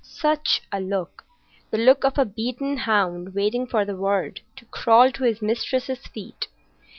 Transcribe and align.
Such 0.03 0.63
a 0.71 0.79
look! 0.79 1.25
The 1.69 1.77
look 1.77 2.03
of 2.03 2.17
a 2.17 2.25
beaten 2.25 2.75
hound 2.75 3.35
waiting 3.35 3.67
for 3.67 3.85
the 3.85 3.95
word 3.95 4.41
to 4.55 4.65
crawl 4.65 5.11
to 5.11 5.23
his 5.25 5.43
mistress's 5.43 6.07
feet. 6.07 6.47